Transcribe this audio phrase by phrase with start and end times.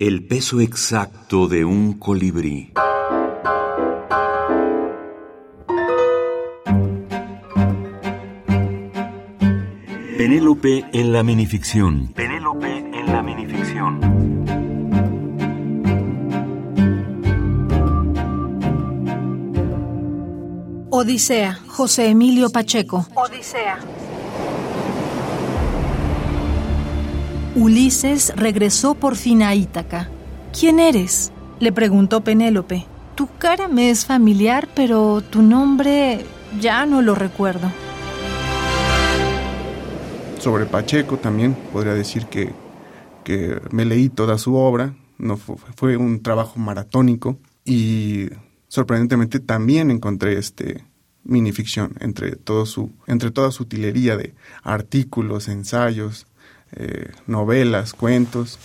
[0.00, 2.72] El peso exacto de un colibrí.
[10.16, 12.14] Penélope en la minificción.
[12.14, 14.00] Penélope en la minificción.
[20.88, 23.06] Odisea, José Emilio Pacheco.
[23.14, 23.78] Odisea.
[27.56, 30.08] Ulises regresó por fin a Ítaca.
[30.58, 31.32] ¿Quién eres?
[31.58, 32.86] le preguntó Penélope.
[33.16, 36.24] Tu cara me es familiar, pero tu nombre
[36.60, 37.70] ya no lo recuerdo.
[40.38, 42.52] Sobre Pacheco también podría decir que,
[43.24, 48.30] que me leí toda su obra, no fue, fue un trabajo maratónico y
[48.68, 50.84] sorprendentemente también encontré este
[51.24, 56.26] minificción entre todo su entre toda su utilería de artículos, ensayos,
[56.72, 58.58] eh, novelas, cuentos.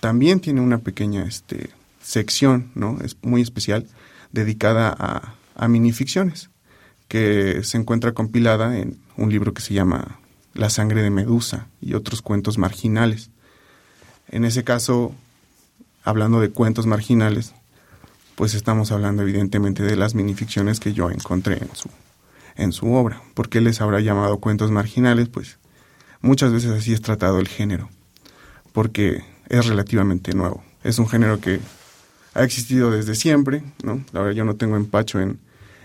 [0.00, 1.70] También tiene una pequeña este,
[2.02, 2.98] sección, ¿no?
[3.04, 3.86] Es muy especial
[4.32, 6.50] dedicada a, a minificciones
[7.08, 10.20] que se encuentra compilada en un libro que se llama
[10.54, 13.30] La sangre de Medusa y otros cuentos marginales.
[14.28, 15.12] En ese caso,
[16.04, 17.52] hablando de cuentos marginales,
[18.36, 21.90] pues estamos hablando evidentemente de las minificciones que yo encontré en su,
[22.56, 23.20] en su obra.
[23.34, 25.28] ¿Por qué les habrá llamado cuentos marginales?
[25.28, 25.58] Pues
[26.20, 27.88] muchas veces así es tratado el género,
[28.72, 30.62] porque es relativamente nuevo.
[30.84, 31.60] Es un género que
[32.34, 34.04] ha existido desde siempre, ¿no?
[34.12, 35.40] La verdad yo no tengo empacho en,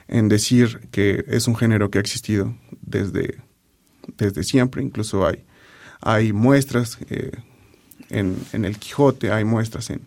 [0.07, 3.39] en decir que es un género que ha existido desde,
[4.17, 5.43] desde siempre, incluso hay,
[6.01, 7.31] hay muestras eh,
[8.09, 10.01] en, en, el Quijote, hay muestras en,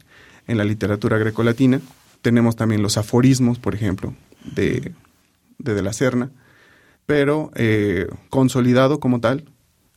[0.47, 1.81] en la literatura grecolatina,
[2.23, 4.93] tenemos también los aforismos, por ejemplo, de
[5.59, 6.31] de, la Serna,
[7.07, 9.45] pero eh, consolidado como tal,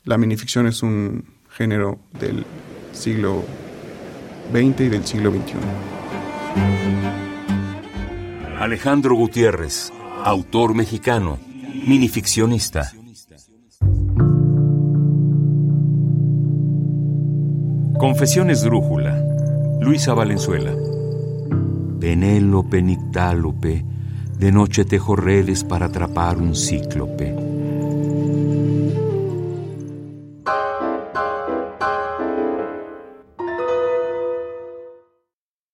[0.03, 2.45] la minificción es un género del
[2.91, 3.43] siglo
[4.51, 5.53] XX y del siglo XXI.
[8.59, 9.91] Alejandro Gutiérrez,
[10.23, 11.39] autor mexicano,
[11.87, 12.91] minificcionista.
[17.97, 19.23] Confesiones Drújula,
[19.81, 20.73] Luisa Valenzuela.
[21.99, 23.85] Penélope Nictálope,
[24.39, 27.50] de noche tejo redes para atrapar un cíclope